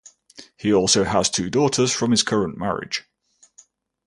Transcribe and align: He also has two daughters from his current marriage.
He 0.57 0.73
also 0.73 1.03
has 1.03 1.29
two 1.29 1.51
daughters 1.51 1.91
from 1.93 2.09
his 2.09 2.23
current 2.23 2.57
marriage. 2.57 3.03